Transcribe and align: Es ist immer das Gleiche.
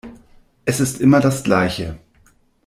Es 0.65 0.79
ist 0.79 0.99
immer 0.99 1.19
das 1.19 1.43
Gleiche. 1.43 1.99